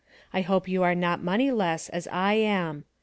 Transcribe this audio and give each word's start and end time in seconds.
I 0.33 0.41
hope 0.41 0.67
you 0.67 0.81
are 0.81 0.95
not 0.95 1.21
moneyless, 1.21 1.87
as 1.89 2.07
I 2.07 2.33
am. 2.33 2.85